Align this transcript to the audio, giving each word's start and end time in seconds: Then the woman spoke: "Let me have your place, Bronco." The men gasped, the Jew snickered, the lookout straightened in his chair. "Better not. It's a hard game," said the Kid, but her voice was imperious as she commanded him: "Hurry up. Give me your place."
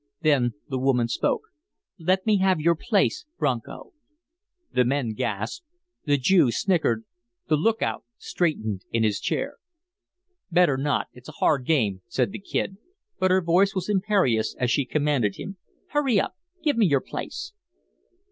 Then 0.23 0.55
the 0.67 0.79
woman 0.79 1.07
spoke: 1.07 1.43
"Let 1.99 2.25
me 2.25 2.37
have 2.37 2.59
your 2.59 2.73
place, 2.75 3.25
Bronco." 3.37 3.93
The 4.73 4.83
men 4.83 5.13
gasped, 5.13 5.63
the 6.05 6.17
Jew 6.17 6.49
snickered, 6.49 7.05
the 7.49 7.55
lookout 7.55 8.03
straightened 8.17 8.83
in 8.91 9.03
his 9.03 9.19
chair. 9.19 9.57
"Better 10.51 10.75
not. 10.75 11.09
It's 11.13 11.29
a 11.29 11.33
hard 11.33 11.67
game," 11.67 12.01
said 12.07 12.31
the 12.31 12.39
Kid, 12.39 12.77
but 13.19 13.29
her 13.29 13.41
voice 13.43 13.75
was 13.75 13.89
imperious 13.89 14.55
as 14.57 14.71
she 14.71 14.85
commanded 14.85 15.35
him: 15.35 15.57
"Hurry 15.89 16.19
up. 16.19 16.35
Give 16.63 16.77
me 16.77 16.87
your 16.87 17.01
place." 17.01 17.53